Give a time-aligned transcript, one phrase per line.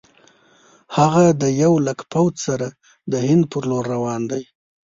[0.97, 2.67] هغه د یو لک پوځ سره
[3.11, 4.43] د هند پر لور روان دی.